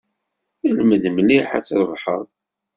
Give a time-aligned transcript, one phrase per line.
[0.75, 2.25] Lmed mliḥ ad trebḥeḍ.